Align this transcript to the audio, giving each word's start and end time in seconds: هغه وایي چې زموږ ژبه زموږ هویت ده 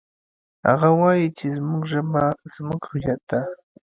هغه 0.69 0.89
وایي 0.99 1.27
چې 1.37 1.45
زموږ 1.57 1.81
ژبه 1.93 2.23
زموږ 2.55 2.81
هویت 2.91 3.21
ده 3.29 3.41